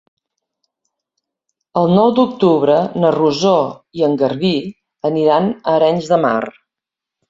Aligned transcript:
El 1.83 1.93
nou 1.99 2.15
d'octubre 2.21 2.79
na 3.05 3.13
Rosó 3.19 3.55
i 4.03 4.09
en 4.11 4.21
Garbí 4.25 4.55
aniran 5.15 5.57
a 5.57 5.81
Arenys 5.81 6.15
de 6.15 6.25
Mar. 6.29 6.39